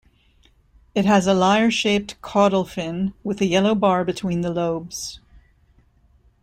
It 0.95 1.05
has 1.05 1.27
a 1.27 1.33
lyre 1.35 1.69
shaped 1.69 2.19
caudal 2.23 2.65
fin 2.65 3.13
with 3.23 3.39
a 3.39 3.45
yellow 3.45 3.75
bar 3.75 4.03
between 4.03 4.41
the 4.41 4.49
lobes. 4.49 5.19